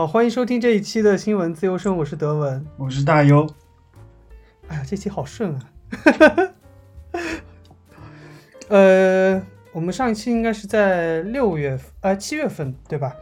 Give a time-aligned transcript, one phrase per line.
[0.00, 2.66] 好，欢迎收听这一期的新闻自由声，我是德文。
[2.78, 3.46] 我是大优。
[4.68, 5.60] 哎呀，这期好顺啊！
[8.68, 9.42] 呃，
[9.72, 13.14] 我们上一期应该是在六月，呃，七月份对吧？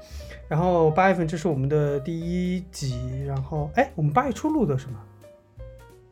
[0.46, 5.00] 然后八月份这是我们的第一集，然后哎，我们八月初录的是吗？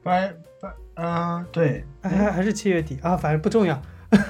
[0.02, 0.18] 八
[0.60, 3.80] 八啊，对，还还是七月底啊，反正不重要。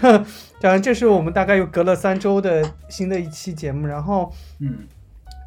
[0.61, 4.87] 讲这是我们大概又隔了三周的新的一期节目，然后嗯，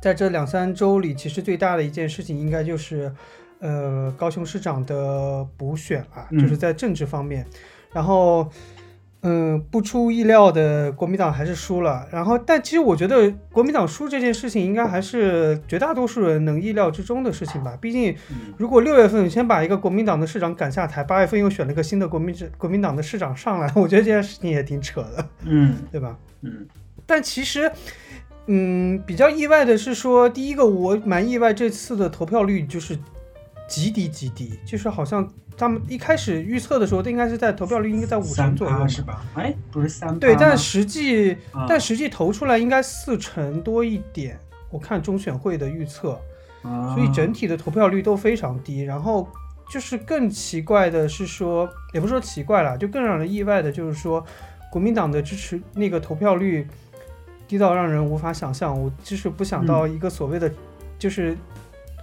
[0.02, 3.12] 在这两三周里，其实最大的一件事情应该就是，
[3.60, 7.46] 呃，高雄市长的补选啊，嗯就是在政治方面，
[7.92, 8.50] 然后。
[9.22, 12.08] 嗯，不出意料的，国民党还是输了。
[12.10, 17.78] 然后，但其实我觉得国民党输这件事情，应该还是绝大多数人能意料之中的事情吧。
[17.82, 26.18] 毕竟，嗯如果六月份先把一个国民党的市长赶下台，八月份又选了个新的国民政国民党的市长上来， 我觉得这件事情也挺扯的，嗯对吧？
[26.44, 26.66] 嗯
[27.06, 27.70] 但其实，
[28.48, 32.98] 嗯，比较意外的是说，第一个我蛮意外，这次的投票率就是
[33.68, 39.24] 极低极低，就是好像他们一开始预测的时候，应该是在投票率应该在五成左右是吧？
[39.36, 44.40] 哎，不是三对，但实际、啊但实际投出来应该四成多一点，
[44.72, 46.20] 我看中选会的预测，
[46.64, 48.82] 啊所以整体的投票率都非常低。
[48.82, 49.28] 然后
[49.70, 54.26] 就是更奇怪的是说，也不是说奇怪啦，就更让人意外的就是说，
[54.72, 56.68] 国民党的支持那个投票率
[57.50, 58.82] 低到让人无法想象。
[58.82, 60.50] 我就是不想到一个所谓的
[60.98, 61.36] 就是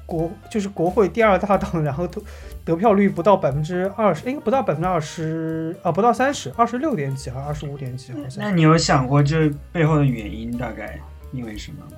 [0.05, 2.21] 国就是国会第二大党，然后投
[2.65, 8.45] 得票率不到百分之二十，应该不到百分之二十啊，不到三十，二十六点几还是二十五点几好像。
[8.45, 11.01] 那你有想过这背后的原因大概
[11.33, 11.97] 因为什么吗？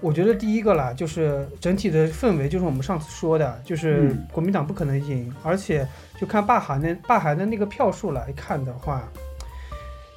[0.00, 5.86] 我觉得第一个啦，就是整体的氛围，就是我们上次说的，就是嗯国民党不可能赢，而且
[6.18, 9.08] 就看罢韩的罢韩的那个票数来看的话，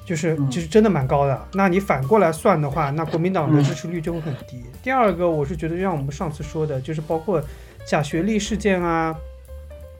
[0.06, 1.48] 就是嗯就是真的蛮高的。
[1.52, 4.64] 那你反过来算的话，那国民党的嗯支持率就会很低。
[4.82, 7.42] 第二个，我是觉得就像我们上次说的，就是包括
[7.84, 9.14] 假学历事件啊，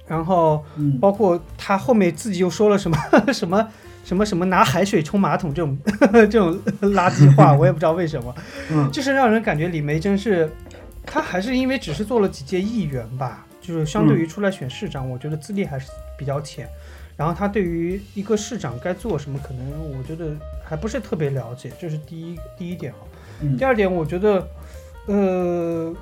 [0.06, 2.96] 然后嗯包括他后面自己又说了什么
[3.34, 3.68] 什么
[4.04, 5.76] 什么什么拿海水冲马桶这种
[6.30, 8.32] 这种垃圾话，我也不知道为什么。
[8.70, 10.48] 嗯 就是让人感觉李梅真是，
[11.04, 16.68] 他还是因为只是做了几届议员吧，就是相对于出来选市长，我觉得资历还是比较浅。
[17.16, 22.98] 然后他对于一个市长该做什么，可能我觉得还不是特别了解，这是第一第一点啊。
[23.40, 24.48] 嗯第二点，我觉得，
[25.06, 25.94] 呃，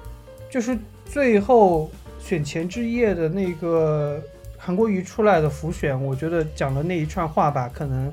[0.51, 4.21] 就是最后选前之夜的那个
[4.59, 8.13] 韩国瑜出来的浮选，我觉得讲的那一串话吧，可能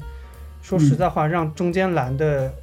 [0.62, 2.54] 说实在话，让中间蓝的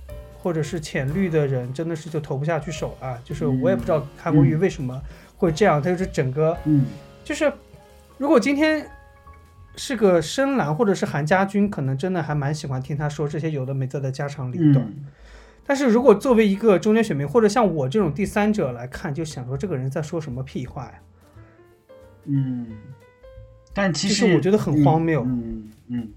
[0.41, 3.19] 或者是浅绿的人真的是就投不下去手啊。
[3.25, 5.01] 就是我也不知道韩国瑜为什么
[5.37, 6.87] 会这样，他就是整个嗯
[7.25, 7.53] 就是
[8.19, 8.89] 如果今天。
[9.79, 14.85] 是个深蓝或者是韩家军，可能真的还蛮喜欢听他说这些有的没的的家长里短。
[14.85, 15.07] 嗯
[15.71, 20.95] 但是如果作为一个中间选民，或者像我这种第三者来看，就想说这个人在说什么屁话呀？
[22.25, 22.69] 嗯，
[23.75, 25.23] 但其实我觉得很荒谬。
[25.27, 26.09] 嗯嗯，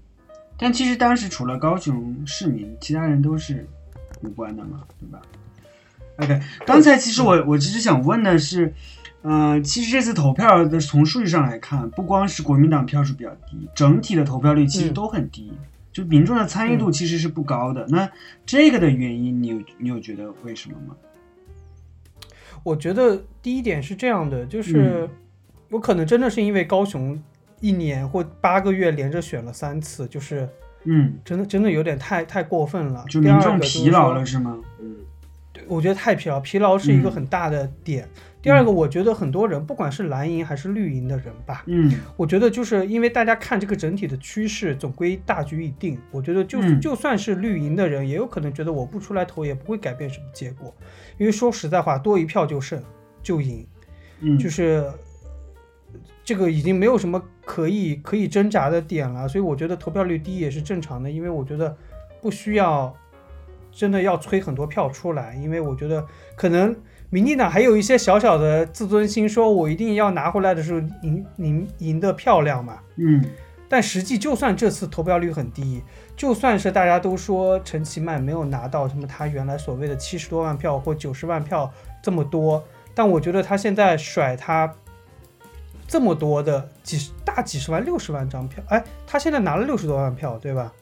[0.56, 3.68] 但其实当时除了高雄市民，其他人都是
[4.22, 5.20] 无关的嘛，对吧
[6.16, 8.72] ？OK，刚才其实我我其实想问的是，
[9.22, 15.52] 呃，其实这次投票的从数据上来看，不光是国民党票数比较低，整体的投票率其实嗯都很低，
[15.92, 17.86] 就民众的参与度其实是不高的。
[17.88, 18.10] 那
[18.44, 20.96] 这个的原因，你有你有觉得为什么吗？
[22.64, 25.08] 我觉得第一点是这样的，就是
[25.70, 27.20] 我可能真的是因为高雄
[27.60, 30.48] 一年或八个月连着选了三次，就是
[30.84, 33.04] 嗯，真的真的有点太太过分了。
[33.08, 34.58] 就民众疲劳了是吗？
[34.80, 35.01] 嗯对
[35.66, 38.08] 我觉得太疲劳，疲劳是一个嗯很大的点。
[38.40, 45.96] 第二个，我觉得很多人不管是蓝营还是绿营的人吧，嗯我觉得就是因为大家看这个整体的趋势，总归大局已定。
[46.10, 50.74] 我觉得就、嗯就算是绿营的人，也有可能觉得我不出来投也不会改变什么结果，
[51.18, 52.82] 因为说实在话，多一票就胜
[53.22, 53.64] 就赢，
[54.18, 54.90] 嗯，就是
[56.24, 59.28] 这个已经没有什么可以可以挣扎的点了。
[59.28, 61.76] 所以我觉得投票率低也是正常的，因为我觉得
[62.20, 62.92] 不需要
[63.72, 66.76] 真的要催很多票出来，因为我觉得可能。
[67.14, 72.78] 民进党还有一些小小的自尊心，说我一定要拿回来的时候赢赢赢得漂亮嘛。
[72.96, 73.22] 嗯
[73.68, 75.82] 但实际就算这次投票率很低，
[76.16, 81.70] 就算是大家都说陈其迈没有拿到什么他原来所谓的七十多万票或九十万票
[82.02, 82.64] 这么多，
[82.94, 84.74] 但我觉得他现在甩他
[85.86, 90.72] 这么多的几十大几十万六十万张票，哎，他现在拿了六十多万票，对吧？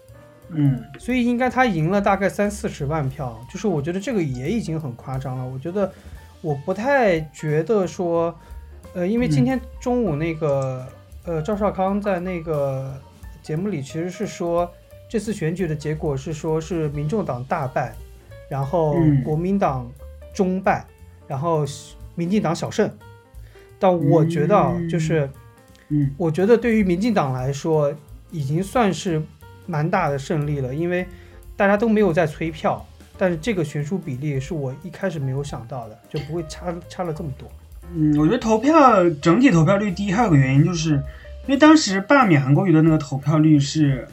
[0.52, 5.46] 嗯所以应该他赢了大概三四十万票，就是我觉得这个也已经很夸张了。
[5.46, 5.92] 我觉得
[6.40, 8.34] 我不太觉得说，
[8.94, 10.86] 呃，因为今天中午那个、
[11.24, 12.94] 呃赵少康在那个
[13.42, 14.70] 节目里其实是说，
[15.08, 17.94] 这次选举的结果是说是民众党大败，
[18.48, 19.90] 然后嗯国民党
[20.34, 20.84] 中败，
[21.28, 21.64] 然后
[22.14, 22.90] 民进党小胜。
[23.78, 25.30] 但我觉得啊，就是，
[25.88, 27.92] 嗯我觉得对于民进党来说，
[28.30, 29.22] 已经算是
[29.70, 31.06] 蛮大的胜利了，因为
[31.56, 32.84] 大家都没有在催票，
[33.16, 37.48] 但是这个悬殊比例是我一开始没有想到的，就不会差差了这么多。
[37.94, 40.94] 嗯，我觉得投票整体投票率低，还有个原因就是，
[41.46, 44.06] 因为当时罢免韩国瑜的那个投票率是，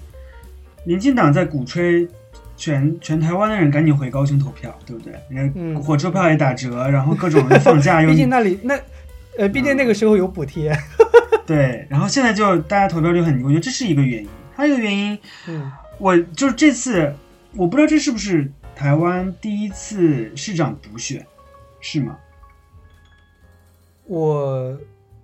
[0.83, 2.07] 民进党在鼓吹
[2.55, 5.13] 全全台湾的人赶紧回高雄投票，对不对？
[5.29, 8.79] 人嗯家火车票也打折，然后各种放假 又毕竟那里那，
[9.37, 10.75] 呃，毕竟那个时候有补贴。
[11.45, 14.29] 对，然后现在就大家投票率很低，我觉得这是一个原因。
[14.57, 17.13] 还有一个原因，嗯，我就是这次
[17.55, 21.23] 我不知道这是不是台湾第一次市长补选，
[21.79, 22.17] 是吗？
[24.05, 24.75] 我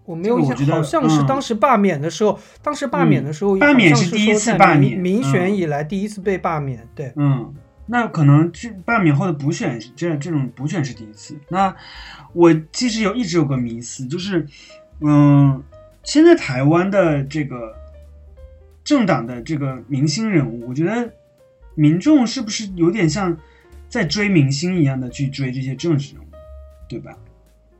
[0.05, 6.87] 我没有印象，好像是嗯当时罢免的时候，当时罢免的时候，罢免是是第一次罢免民选以来第一次被罢免。
[6.93, 7.51] 对，嗯，
[7.87, 11.35] 那可能这罢免后的补选是这这种补选是第一次。
[11.49, 11.75] 那
[12.33, 14.45] 我其实有一直有个迷思，就是，
[14.99, 15.63] 嗯，
[16.03, 17.73] 现在台湾的这个
[18.83, 21.13] 政党的这个明星人物，我觉得
[21.75, 23.37] 民众是不是有点像
[23.89, 26.27] 在追明星一样的去追这些政治人物，
[26.87, 27.17] 对吧？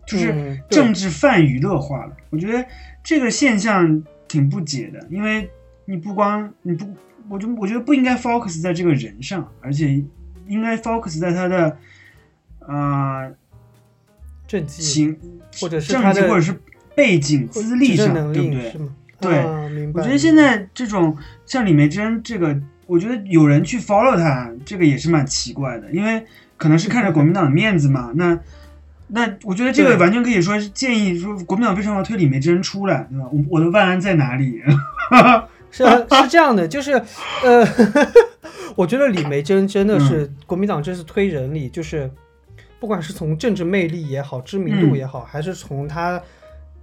[0.06, 2.18] 就是政治泛娱乐化了。
[2.30, 2.66] 我觉得
[3.04, 5.50] 这个现象挺不解的，因为
[5.86, 6.94] 你不光你不，
[7.30, 10.04] 我就我觉得不应该 focus 在这个人上，而且
[10.48, 11.78] 应该 focus 在他的
[12.60, 13.32] 啊、
[14.46, 15.18] 政绩情
[15.60, 16.60] 或者是或者是
[16.96, 18.76] 背景资历上，对不对？
[19.24, 20.02] 对啊明白。
[20.02, 21.16] 我觉得现在这种
[21.46, 22.56] 像李梅珍这个，
[22.86, 26.24] 我觉得有人去 follow 他，这个也是蛮奇怪的，因为
[26.58, 28.12] 可能是看着国民党的面子嘛。
[28.16, 28.40] 那
[29.08, 33.26] 那我觉得这个完全可以说是建议说国民党为什么要推李梅珍出来，对吧？
[33.32, 34.62] 我我的万安在哪里？
[35.72, 36.92] 是是这样的，就是
[37.44, 37.68] 呃，
[38.78, 42.10] 我觉得李梅珍真的是嗯国民党这次推人里，就是
[42.80, 46.22] 不管是从政治魅力也好，知名度也好，还是从他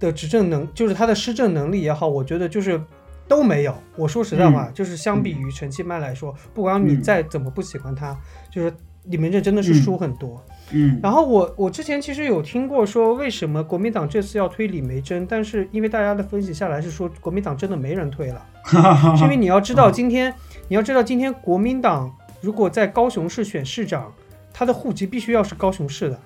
[0.01, 2.81] 的执政能，就是他的施政能力也好，我觉得就是
[3.27, 3.73] 都没有。
[3.95, 8.17] 我说实在话，就是相比于陈其迈来说，不管你嗯再怎么不喜欢他，
[8.49, 8.73] 就是
[9.05, 10.43] 李梅珍真的是输很多。
[10.73, 18.45] 嗯然后我我之前其实有听过说，为什么国民党这次要推李梅珍，但是因为大家的分析下来是说，国民党真的没人推了。
[19.17, 20.33] 是因为你要知道，今天
[20.67, 22.11] 你要知道，今天国民党
[22.41, 24.13] 如果在高雄市选市长，
[24.53, 26.19] 他的户籍必须要是高雄市的，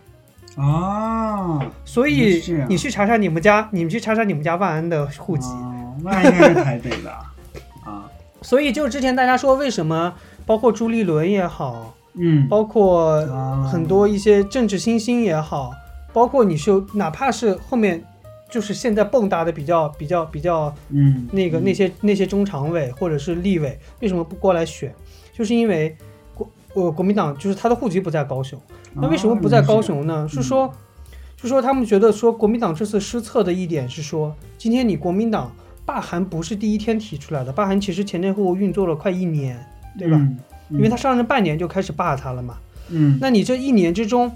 [0.56, 5.48] 啊，所以你去查查你们家，你们去查查你们家万安的户籍。
[5.50, 5.72] 哦
[6.04, 7.10] 那应该是台北的？
[7.90, 8.04] 啊，
[8.42, 10.13] 所以就之前大家说，为什么
[10.46, 15.72] 包括朱立伦也好，嗯，包括啊很多一些政治新星也好，
[16.12, 18.04] 包括你是哪怕是后面
[18.50, 24.94] 就是现在蹦跶的比较比较比较嗯那个嗯那些那些中常委或者是立委为什么不过来选？
[25.34, 25.96] 就是因为国
[26.75, 28.62] 呃国民党就是他的户籍不在高雄，
[28.94, 30.27] 那为什么不在高雄呢？
[30.30, 30.72] 是说
[31.42, 35.51] 是说他们觉得说国民党这次失策的一点是说，今天你国民党
[35.86, 39.57] 罢韩不是第一天提出来的，罢韩其实前前后后运作了快一年，
[39.98, 40.18] 对吧？
[40.18, 40.38] 嗯
[40.72, 42.57] 因为他上任半年就开始罢他了嘛。
[42.89, 44.32] 嗯那你这一年之中，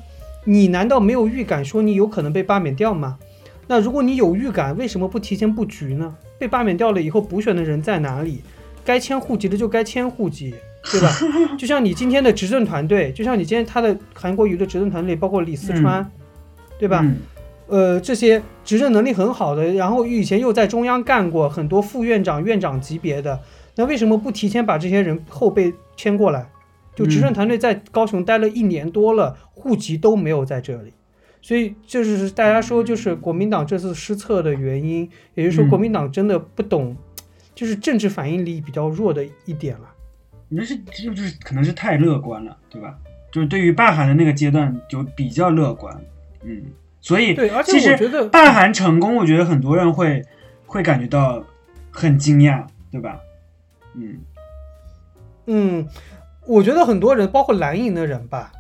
[0.46, 3.17] 你难道没有预感说你有可能被罢免掉吗？
[3.65, 6.15] 那如果你有预感，为什么不提前布局呢？
[6.38, 8.43] 被罢免掉了以后，补选的人在哪里？
[8.86, 10.53] 该迁户籍的就该迁户籍，
[10.91, 11.12] 对吧？
[11.57, 16.09] 就像你今天的执政团队，就像你今天他的韩国瑜的执政团队，包括李四川，
[16.77, 17.01] 对吧？
[17.03, 17.17] 嗯
[17.67, 23.39] 呃，这些执政能力很好的，然后以前又在中央干过很多副院长、院长级别的，
[23.75, 26.50] 那为什么不提前把这些人后备迁过来？
[26.95, 30.91] 就执政团队在高雄待了一年多了，户籍都没有在这里，
[31.43, 36.98] 所以就是大家说就是国民党这次失策的原因，也就是说嗯国民党真的不懂，
[37.53, 39.88] 就是政治反应力比较弱的一点了。
[40.50, 42.96] 你这是这就是可能是太乐观了，对吧？
[43.32, 45.96] 就是对于罢韩的那个阶段就比较乐观，
[46.44, 46.63] 嗯，
[47.00, 50.24] 所以对，而且我觉得罢韩成功，我觉得很多人会
[50.65, 51.44] 会感觉到
[51.91, 53.20] 很惊讶，对吧？
[53.94, 54.20] 嗯
[55.46, 55.88] 嗯，
[56.48, 58.51] 我觉得很多人，包括蓝营的人吧，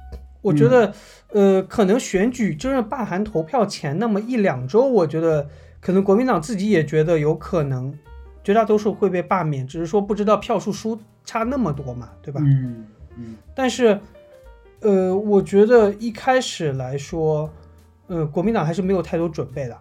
[0.41, 0.93] 我觉得，
[1.29, 7.97] 呃，可能选举就是罢韩投票前那么一两周，我觉得可能国民党自己也觉得有可能，
[8.43, 12.41] 绝大多数会被罢免，只是说不知道票数输差那么多嘛，对吧？
[12.43, 13.99] 嗯嗯但是，
[14.79, 17.47] 呃，我觉得一开始来说，
[18.07, 19.77] 呃，国民党还是没有太多准备的。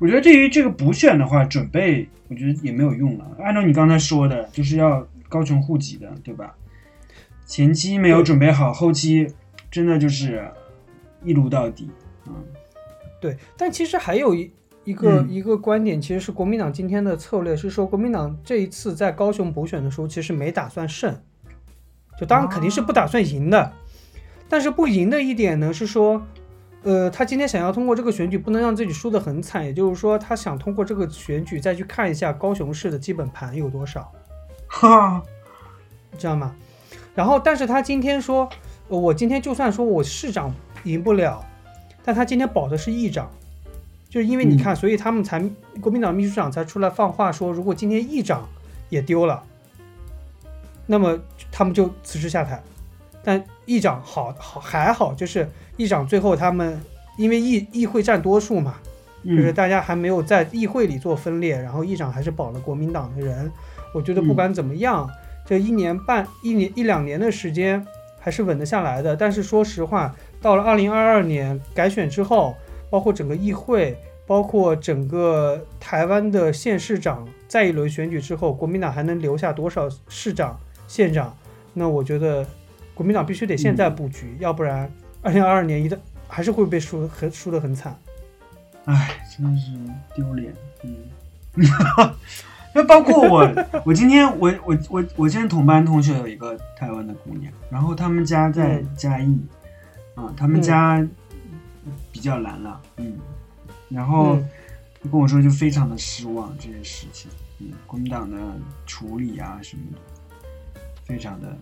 [0.00, 3.30] 我觉得对于这个补选的话，准备我觉得也没有用了。
[3.38, 6.52] 按照你刚才说的，就是要高层户籍的，对吧？
[7.46, 9.32] 前期没有准备好，后期
[9.70, 10.50] 真的就是
[11.22, 11.88] 一撸到底。
[12.26, 12.34] 嗯
[13.20, 14.50] 对，但其实还有一
[14.84, 15.28] 一个、嗯。
[15.30, 21.18] 一个观点，其实是国民党今天的策略是说，国民党这一次在高雄补选的时候，其实没打算胜，
[22.18, 23.72] 就当然肯定是不打算赢的，
[24.48, 26.22] 但是不赢的一点呢是说，
[26.82, 34.12] 呃，他今天想要通过这个选举，不能让自己输得很惨，也就是说，他想通过这个选举再去看一下高雄市的基本盘有多少，
[34.68, 35.22] 哈，
[36.18, 36.54] 知道吗？
[37.14, 38.48] 然后，但是他今天说，
[38.88, 41.44] 呃我今天就算说我市长赢不了，
[42.04, 43.30] 但他今天保的是议长，
[44.14, 45.42] 就是因为你看，所以他们才
[45.80, 48.48] 国民党秘书长才出来放话说，如果今天议长
[48.88, 49.42] 也丢了，
[50.86, 51.18] 那么
[51.50, 52.62] 他们就辞职下台。
[53.24, 56.80] 但议长好好还好，就是议长最后他们
[57.18, 58.76] 因为议议会占多数嘛，
[59.24, 63.50] 就是嗯大家还没有在议会里做分裂，然后议长还是保了国民党的人。
[63.92, 65.10] 我觉得不管怎么样，
[65.44, 67.84] 这一年半、一年一两年的时间
[68.20, 69.16] 还是稳得下来的。
[69.16, 72.54] 但是说实话，到了二零二二年改选之后，
[72.94, 81.36] 包括整个议会，包括整个台湾的县市长，在一轮选举之后，国民党还能留下多少市长、县长？
[81.72, 82.46] 那我觉得
[82.94, 84.88] 国民党必须得现在布局，要不然
[85.22, 85.98] 二零二二年一旦
[86.28, 87.98] 还是会被输得很输得很惨。
[88.84, 89.72] 唉，真的是
[90.14, 90.54] 丢脸。
[90.84, 90.94] 嗯，
[92.72, 93.52] 那包括我，
[93.84, 99.36] 我今天我我我我今天同班同学有一个台湾的姑娘，然后他们家在嗯嘉义，
[100.14, 101.04] 啊，他们家
[102.14, 103.18] 比较难了，嗯，
[103.90, 104.48] 然后嗯。
[105.12, 108.38] 跟我说就非常的失望这件事情，嗯，国民党的
[108.86, 109.98] 处理啊什么的，
[111.04, 111.54] 非常的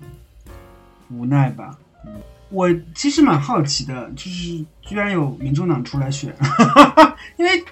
[1.10, 6.32] 无奈吧，嗯，我其实蛮好奇的，就是居然有民众党出来选，
[7.36, 7.64] 因为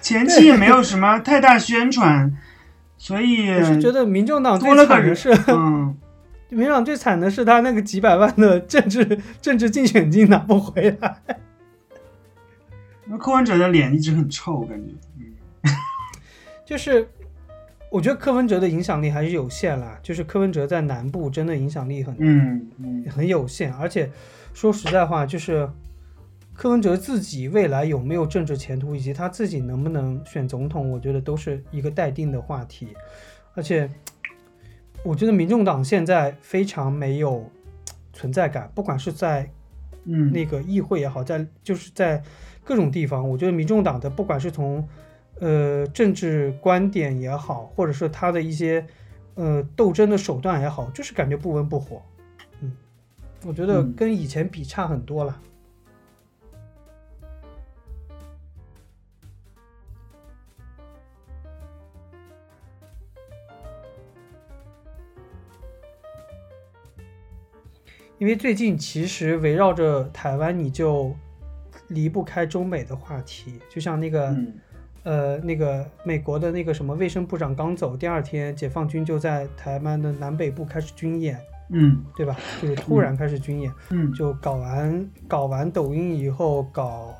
[0.00, 2.36] 前期也没有什么太大宣传，
[2.98, 5.96] 所以我是觉得民众党最多了个人惨的是，嗯，
[6.50, 11.16] 民众党最惨的是他那个几百万的政治政治竞选金拿不回来。
[13.04, 14.92] 那柯文哲的脸一直很臭，我感觉，
[15.64, 15.74] 嗯
[16.64, 17.06] 就是
[17.90, 24.10] 我觉得柯文哲的影响力还是有限啦，就是柯文哲在南部真的影响力很嗯嗯很有限，而且
[24.54, 25.68] 说实在话，就是
[26.54, 32.88] 柯文哲自己未来有没有政治前途，以及他自己能不能选总统，我觉得都是一个待定的话题。
[33.54, 33.90] 而且，
[35.04, 37.50] 我觉得民众党现在非常没有
[38.12, 39.50] 存在感，不管是在
[40.04, 42.22] 嗯，那个议会也好，在就是在
[42.64, 44.86] 各种地方，我觉得民众党的不管是从
[45.40, 48.84] 呃政治观点也好，或者是他的一些
[49.34, 52.02] 呃斗争的手段也好，就是感觉不温不火。
[52.60, 52.72] 嗯，
[53.44, 55.40] 我觉得嗯跟以前比差很多了。
[68.22, 71.12] 因为最近其实围绕着台湾，你就
[71.88, 74.54] 离不开中美的话题，就像那个、嗯。
[75.02, 81.36] 呃那个美国的那个什么卫生部长刚走，第二天解放军就在台湾的南北部开始军演，
[81.70, 82.04] 嗯。
[82.16, 82.36] 对吧？
[82.60, 84.12] 就是突然开始军演，嗯。
[84.12, 87.12] 就搞完搞完抖音以后搞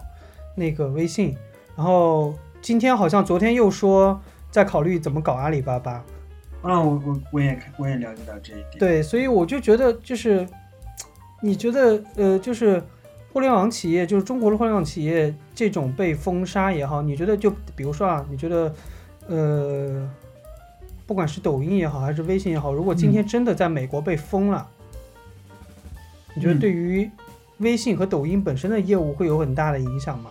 [0.54, 1.36] 那个微信，
[1.74, 4.20] 然后今天好像昨天又说
[4.52, 6.04] 在考虑怎么搞阿里巴巴，
[6.62, 10.46] 啊，我我我也我也了解到这一点，对，所以我就觉得就是，
[11.44, 12.82] 你觉得呃，就是
[13.32, 18.74] 互联网企业，就是中国的互联网企业这种被封杀也好，你觉得就比如说啊，你觉得
[19.26, 20.08] 呃，
[21.04, 24.68] 不管是抖音也好，还是微信也好，如果今天真的在美国被封了，
[26.34, 26.58] 你觉得嗯。
[26.60, 27.10] 对于
[27.58, 30.30] 微信和抖音本身的业务会有很大的影响吗？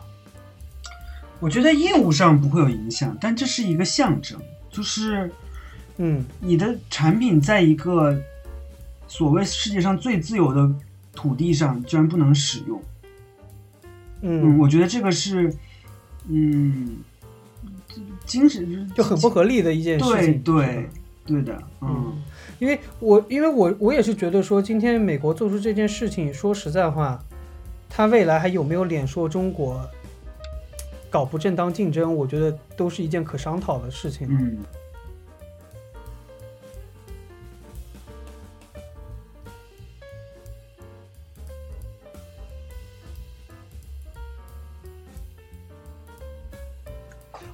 [1.39, 4.39] 我觉得业务上不会有影响，但这是一个象征，
[4.69, 5.29] 就是
[5.97, 6.23] 嗯。
[6.39, 8.17] 你的产品在一个
[9.07, 10.69] 所谓世界上最自由的
[11.13, 12.81] 土地上，居然不能使用。
[14.21, 15.53] 嗯，嗯，我觉得这个是，
[16.27, 16.97] 嗯，
[18.25, 20.41] 精神就很不合理的一件事情。
[20.41, 20.87] 对
[21.25, 22.21] 对对的，嗯嗯，
[22.59, 27.23] 因为我因为我我也是觉得说，今天美国做出这件事情，说实在话，
[27.89, 29.81] 他未来还有没有脸说中国
[31.09, 34.27] 搞不正当竞争，我觉得都是一件可商讨的事情。
[34.29, 34.57] 嗯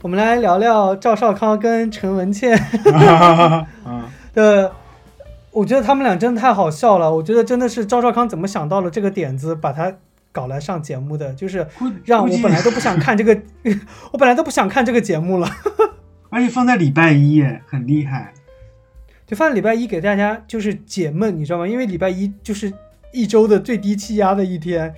[0.04, 2.56] 我们来聊聊赵少康跟陈文茜
[2.94, 3.68] 啊，
[4.34, 4.72] 的，
[5.52, 7.14] 我觉得他们俩真的太好笑了。
[7.14, 9.92] 我觉得真的是赵少康怎么想到了这个点子，把他
[10.32, 11.68] 搞来上节目的，就是
[12.06, 13.38] 让我本来都不想看这个，
[14.14, 15.50] 我本来都不想看这个节目了。
[16.30, 18.34] 而且放在礼拜一耶，很厉害。
[19.26, 21.68] 就放在礼拜一给大家就是解闷，你知道吗？
[21.68, 22.72] 因为礼拜一就是
[23.12, 24.94] 一周的最低气压的一天，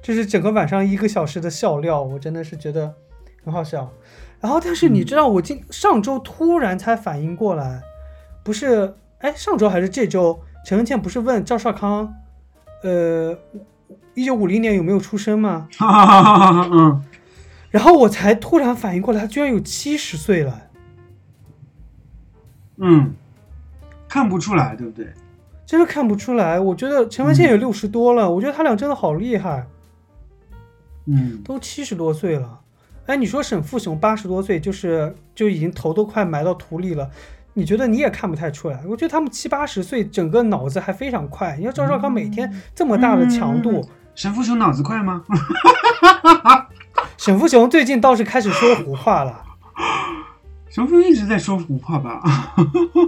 [0.00, 2.94] 就是整个晚上一个小时的笑料，我真的是觉得
[3.44, 3.90] 很好笑。
[4.46, 7.82] 然后，但是你知道，我今上周突然才反应过来，
[8.44, 12.14] 不是，哎，上周还是这周，陈文茜不是问赵少康，
[12.84, 13.36] 呃，
[14.14, 15.66] 一九五零年有没有出生吗？
[15.76, 17.04] 哈哈哈哈哈，嗯，
[17.70, 20.62] 然后我才突然反应过来，他居然有七十岁了。
[22.76, 23.16] 嗯，
[24.08, 25.12] 看不出来，对不对？
[25.66, 26.60] 真的看不出来。
[26.60, 29.66] 我觉得陈文茜也六十多了，我觉得他俩真的好厉害，
[31.06, 32.60] 嗯，都七十多岁了。
[33.06, 37.08] 哎，你说沈富雄八十多岁，就是就已经头都快埋到土里了，
[37.54, 38.80] 你觉得你也看不太出来？
[38.86, 41.56] 我觉得他们七八十岁，整个脑子还非常快。
[41.58, 45.22] 你要赵少康每天这么大的强度，嗯沈富雄脑子快吗？
[47.18, 49.42] 沈富雄最近倒是开始说胡话了。
[50.70, 52.22] 沈富雄一直在说胡话吧？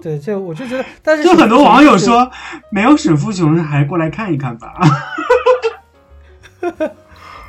[0.02, 2.30] 对，这我就觉得， 但是就很多网友说，
[2.70, 4.74] 没有沈富雄还过来看一看吧。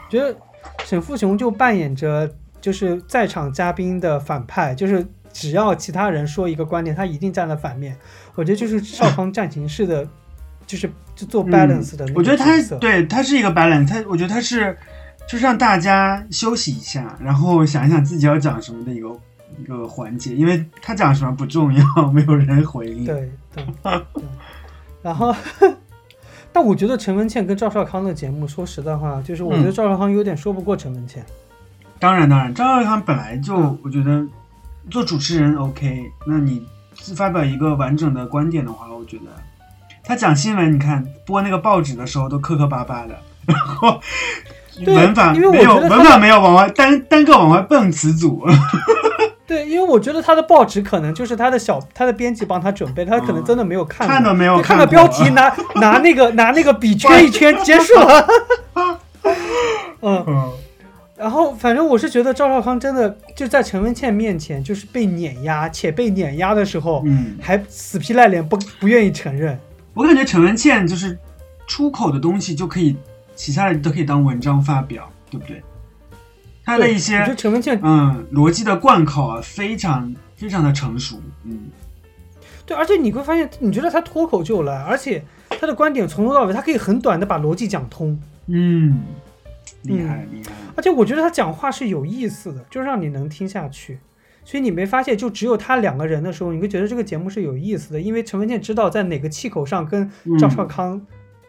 [0.10, 0.34] 觉得
[0.90, 2.28] 沈富雄就扮演着
[2.60, 7.96] 就是在场嘉宾的反派，就是只要其他人说一个观点，他一定站在反面。
[8.34, 10.04] 我觉得就是少 康战情式的，
[10.66, 14.76] 就是就做 balance 的嗯我觉得他对他是一个 balance，他我觉得他是
[15.28, 19.10] 就是让大家休息一下，然后想一想自己要讲什么的一个
[19.60, 23.06] 一个环节，因为他讲什么不重要， 没有人回应。
[23.06, 24.24] 对对对，
[25.04, 25.36] 然后。
[26.52, 29.74] 但我觉得陈文茜跟赵少康的节目，说实在话，就是我觉得嗯。
[29.74, 31.24] 赵少康有点说不过陈文茜。
[32.00, 34.26] 当然当然，赵少康本来就我觉得
[34.90, 36.66] 做主持人 OK，那你
[37.16, 39.26] 发表一个完整的观点的话，我觉得
[40.04, 43.16] 他讲新闻，你看播那个报纸的时候都磕磕巴巴的，
[43.46, 44.00] 然后
[44.88, 48.44] 文法没有文法没有往外单单个往外蹦词组，
[49.50, 55.52] 对，因为我觉得他的报纸可能就是他的小他的编辑帮他准备，他可能真的没有看过，看到没有就看到标题拿
[55.82, 58.28] 拿那个拿那个笔圈一圈结束了。
[60.02, 60.52] 嗯，嗯
[61.18, 69.60] 然后反正我是觉得赵少康真的就在陈文茜面前就是被碾压，且被碾压的时候嗯，还死皮赖脸不不愿意承认。
[69.96, 71.18] 我感觉陈文茜就是
[71.66, 72.96] 出口的东西就可以，
[73.36, 75.62] 其他人都可以当文章发表，对不对？
[76.70, 81.70] 他的一些觉得陈文茜嗯逻辑的贯口啊，非常非常的成熟，嗯。
[82.66, 88.16] 对，而且你会发现，你觉得他脱口就来，而且他的观点从头到尾，他可以很短的把逻辑讲通。
[88.46, 89.02] 嗯，
[89.84, 93.98] 厉害厉害，而且我觉得他讲话是有意思的，就让你能听下去。
[94.46, 101.02] 所以你没发现，就只有他两个人的时候，你会觉得这个节目是有意思的，因为陈文茜知道在哪个气口上跟赵少康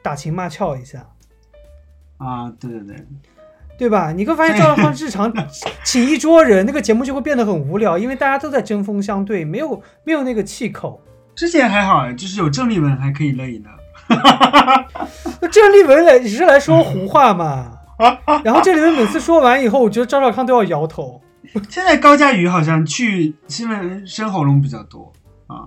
[0.03, 1.07] 打情骂俏一下，
[2.17, 3.07] 啊，对对对，
[3.81, 4.13] 对吧？
[4.13, 5.33] 你会发现赵少康日常
[5.83, 11.01] 请一桌人，那个节目就会变得很无聊，因为大家都在针锋相对，没有没有那个气口。
[11.35, 13.71] 之前还好，就是有郑丽文还可以乐一乐，
[15.41, 17.79] 那郑丽文来也是来说胡话嘛，
[18.45, 21.19] 然后郑丽文每次说完以后，我觉得赵少康都要摇头。
[21.71, 25.11] 现在高佳宇好像去新闻生喉咙比较多
[25.47, 25.67] 啊，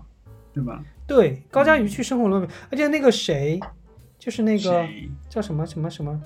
[0.54, 0.80] 对吧？
[1.08, 3.60] 对，高佳瑜去生活龙，而且那个谁，
[4.20, 4.86] 就是那个
[5.28, 6.22] 叫什么什么什么，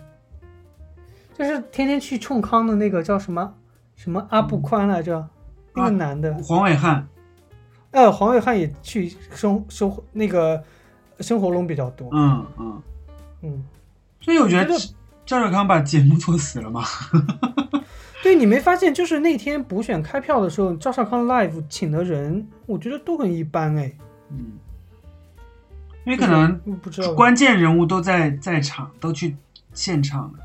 [1.38, 3.54] 就是天天去冲康的那个叫什么
[3.96, 5.28] 什么阿布宽来着，
[5.76, 7.08] 那个啊男的，黄伟汉，
[7.92, 10.64] 呃，黄伟汉也去生生活那个
[11.20, 12.82] 生活龙比较多，嗯嗯，
[13.44, 13.66] 嗯，
[14.20, 14.74] 所以我觉得
[15.26, 16.84] 赵少康把节目做死了嘛。
[18.24, 23.92] 对你没发现，就是那天补选开票的时候，赵少康 live 请的人，我觉得都很一般哎，
[24.32, 24.54] 嗯，
[26.04, 29.36] 因为可能嗯不知道，关键人物都在在场，都去
[29.74, 30.40] 现场了。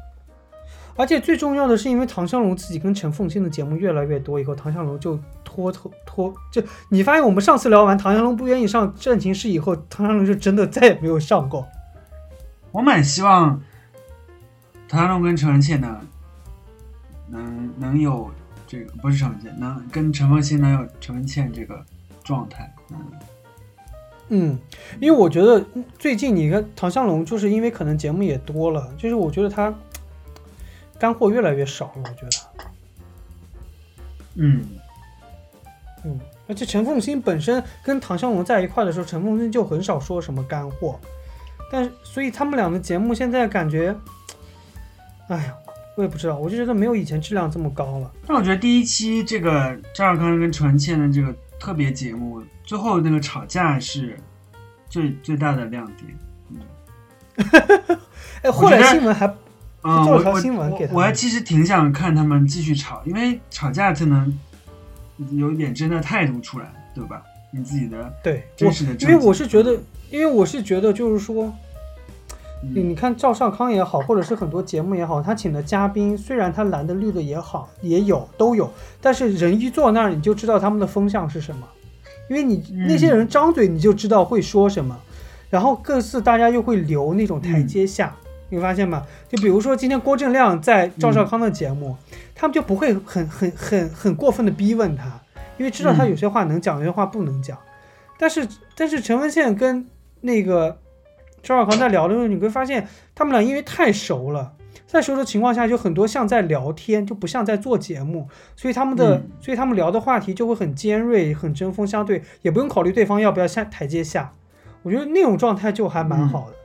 [0.97, 11.67] 而且最重要的是，因为唐湘龙自己跟陈凤新的节目越来越多以后，唐湘龙就拖拖拖，就你发现我们上次聊完唐湘龙不愿意上战情室以后，唐湘龙就真的再也没有上过。
[12.71, 13.61] 我蛮希望
[14.89, 16.01] 唐湘龙跟陈文倩呢，
[17.29, 18.31] 能能有
[18.67, 21.83] 这个不是陈文茜，能跟陈凤新能有陈文倩这个
[22.23, 22.71] 状态。
[22.91, 22.99] 嗯，
[24.29, 24.59] 嗯，
[25.01, 25.65] 因为我觉得
[25.99, 29.73] 最近你看唐湘龙，就是因为可能节目也多了，就是我觉得他
[31.03, 32.03] 干货越来越少了。
[32.05, 32.65] 我觉得，
[34.37, 34.65] 嗯，
[36.05, 41.01] 嗯，而且陈凤新本身跟唐湘龙在一块的时候，陈凤新就很少说什么干货，
[41.73, 43.93] 但是所以他们俩的节目现在感觉，
[45.27, 45.53] 哎呀，
[45.97, 48.09] 我也不知道，我就觉得没有以前质量这么高了。
[48.29, 54.17] 但我觉得第一期这个赵少康跟陈文茜的这个特别节目，最后那个吵架是
[54.89, 56.17] 最最大的亮点。
[58.43, 59.27] 哎，后来新闻还
[59.83, 64.39] 啊、做了条我我我新闻给他们我还其实挺想看他们继续吵，因为吵架才能
[65.33, 67.23] 有一点真的态度出来，对吧？
[67.51, 69.77] 你自己的，对真实的，因为我是觉得，
[70.11, 71.53] 因为我是觉得就是说，
[72.63, 72.89] 你嗯。
[72.89, 81.69] 你看赵少康也好，或者是很多节目也好，他请的嘉宾，虽然他蓝的绿的也好，也有都有，但是人一坐那儿，你就知道他们的风向是什么，
[82.31, 82.87] 因为你嗯。
[82.87, 84.99] 那些人张嘴你就知道会说什么，
[85.51, 88.17] 然后各自大家又会留那种台阶下，
[88.53, 89.03] 你会发现吗？
[89.31, 91.97] 就比如说今天郭正亮在赵少康的节目，
[92.35, 95.19] 他们就不会很很很很过分的逼问他，
[95.57, 97.57] 因为知道他有些话能讲，有些话不能讲。
[98.19, 99.87] 但是但是陈文茜跟
[100.21, 100.79] 那个
[101.43, 104.53] 赵少康在聊的时候，你会发现他们俩因为太熟了。
[104.87, 114.35] 在熟的情况下，就很多像在聊天，就不像在做节目，所以他们的，所以他们聊的话题就会很尖锐、很针锋相对，也不用考虑对方要不要下台阶下。
[114.83, 116.57] 我觉得那种状态就还蛮好的。
[116.57, 116.62] 嗯，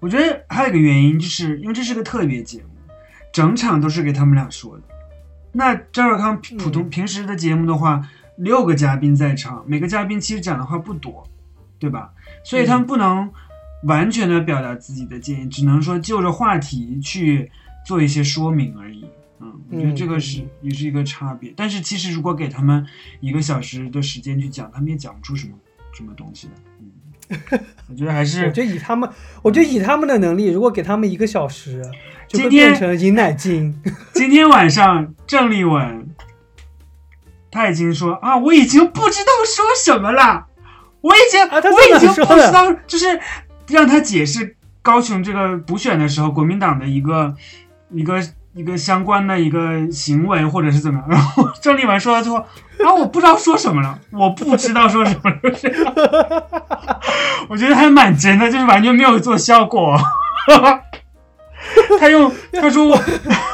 [0.00, 2.68] 我觉得还有一个原因，就是因为这是个特别节目，
[3.32, 4.82] 整场都是给他们俩说的。
[5.52, 11.26] 那赵少康普通平时的节目的话，六个嘉宾在场，每个嘉宾其实讲的话不多，
[11.78, 12.12] 对吧？
[12.44, 13.32] 所以他们不能。
[13.86, 17.50] 完全的表达自己的建议，只能说就着话题去
[17.84, 19.04] 做一些说明而已。
[19.40, 21.52] 嗯，我觉得这个是也是一个差别。
[21.54, 22.86] 但是其实如果给他们
[23.20, 25.52] 一个小时的时间去讲，他们也讲不出什么
[25.92, 26.54] 什么东西的。
[26.80, 26.92] 嗯，
[27.88, 29.08] 我觉得还是，我觉得以他们，
[29.42, 31.82] 我觉得以他们的能力，如果给他们一个小时，
[32.28, 33.80] 就会变成饮奶精。
[34.12, 36.08] 今天晚上郑丽文
[37.50, 40.46] 他已经说啊，我已经不知道说什么了，
[41.00, 43.20] 我已经我已经不知道就是。
[43.66, 47.34] 让他解释高雄这个补选的时候，国民党的一个
[47.90, 48.22] 一个
[48.54, 51.08] 一个相关的一个行为，或者是怎么样。
[51.10, 55.38] 然后郑丽文说到最后，啊，我不知道说什么了，我不知道说什么了。
[57.48, 59.98] 我觉得还蛮真的，就是完全没有做效果。
[61.98, 62.98] 他用他说我，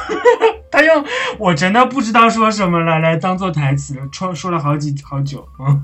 [0.69, 1.03] 他用
[1.37, 5.83] 我真的不知道说什么了来当做台词，说说了好几好久，嗯，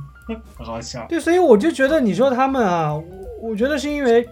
[0.58, 1.06] 很好笑。
[1.08, 2.94] 对，所以我就觉得你说他们啊。
[2.94, 3.04] 我
[3.40, 4.28] 我觉得是因为，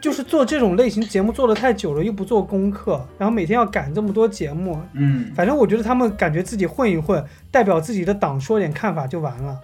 [0.00, 9.58] 就是做这种类型节目做的太久了，又不做功课，然后每天要赶这么多节目，嗯，反正我觉得他们感觉自己混一混，代表自己的党说点看法就完了，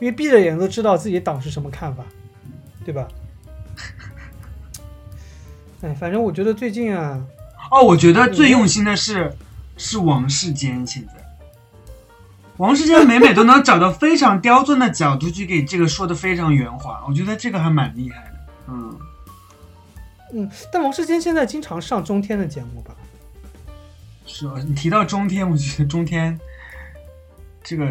[0.00, 2.02] 因为闭着眼都知道自己党是什么看法，
[2.84, 3.06] 对吧？
[5.82, 7.22] 哎，反正我觉得最近啊，
[7.70, 9.32] 哦，我觉得最用心的是
[9.76, 11.12] 是王世坚现在。
[12.56, 18.32] 王世坚每每都能找到非常刁钻的角度去给这个说的非常圆滑，我觉得这个还蛮厉害的。
[18.66, 18.98] 嗯
[20.32, 22.94] 嗯，但王世坚现在经常上中天的节目吧？
[24.26, 24.54] 是啊？
[24.66, 26.38] 你提到中天，我觉得中天
[27.62, 27.86] 这个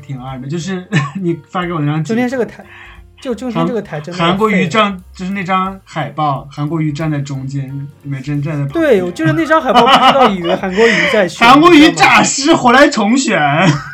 [0.00, 0.86] 挺二的，就是
[1.20, 2.64] 你发给我那张中天这个台。
[3.20, 8.66] 就中天这个台真的，韩国瑜站就是那张海报，韩国瑜站在中间，美珍站在。
[8.72, 11.38] 对，就是那张海报，不知道以为韩国瑜在选。
[11.46, 13.40] 韩国瑜诈尸，回来重选。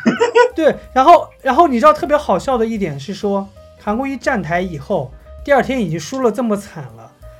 [0.55, 3.47] 对，然后，然后你知道特别好笑的一点是说，
[3.79, 5.13] 韩国瑜站台以后，
[5.45, 6.98] 第二天已经输了这么惨了，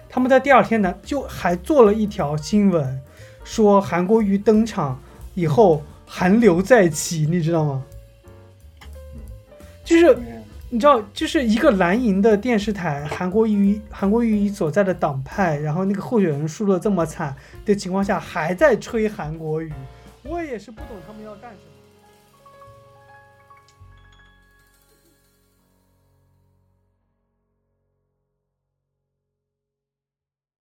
[0.09, 2.99] 他们在第二天呢就还做了一条新闻，
[3.43, 4.99] 说韩国瑜登场
[5.35, 7.85] 以后韩流再起，你知道吗？
[9.85, 10.17] 就是。
[10.71, 19.73] 你知道，就是一个蓝营的电视台，韩国瑜韩国瑜所在的党派，然后那个候选人输的这么惨的情况下，还在吹韩国瑜，
[20.21, 21.68] 我也是不懂他们要干什么。